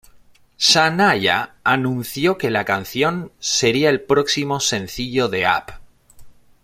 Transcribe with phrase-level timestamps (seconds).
[0.57, 5.75] Shania anunció que la canción sería el próximo sencillo de "Up!